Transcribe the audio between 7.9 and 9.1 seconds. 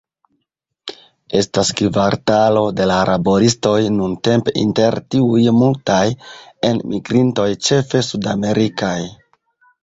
sudamerikaj.